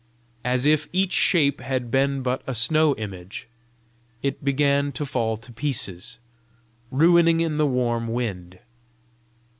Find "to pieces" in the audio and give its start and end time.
5.37-6.17